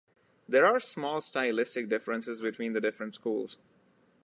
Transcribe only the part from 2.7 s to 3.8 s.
the different schools.